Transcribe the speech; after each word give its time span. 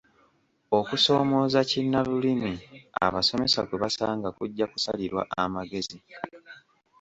Okusoomooza 0.77 1.59
kinnalulimi 1.69 2.53
abasomesa 3.05 3.59
kwe 3.67 3.77
basanga 3.83 4.29
kujja 4.37 4.65
kusalirwa 4.71 5.21
amagezi. 5.43 5.97